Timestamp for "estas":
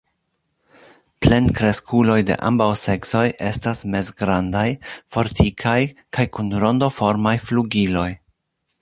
3.51-3.83